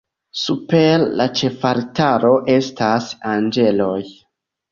[0.43, 4.01] Super la ĉefaltaro estas anĝeloj.